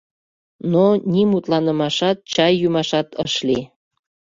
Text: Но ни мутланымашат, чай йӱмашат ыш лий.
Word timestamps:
Но 0.71 0.83
ни 1.11 1.21
мутланымашат, 1.31 2.17
чай 2.33 2.53
йӱмашат 2.61 3.07
ыш 3.25 3.33
лий. 3.47 3.63